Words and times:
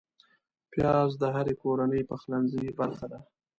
پیاز 0.71 1.11
د 1.21 1.23
هرې 1.35 1.53
کورنۍ 1.61 2.01
پخلنځي 2.09 2.63
برخه 2.79 3.05
ده 3.11 3.19